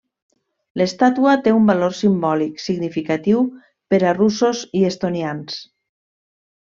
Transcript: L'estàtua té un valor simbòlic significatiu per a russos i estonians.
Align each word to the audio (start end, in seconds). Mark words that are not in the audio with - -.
L'estàtua 0.81 1.33
té 1.47 1.51
un 1.57 1.67
valor 1.71 1.93
simbòlic 1.99 2.63
significatiu 2.65 3.43
per 3.93 3.99
a 4.13 4.17
russos 4.21 4.63
i 4.81 4.85
estonians. 4.93 5.61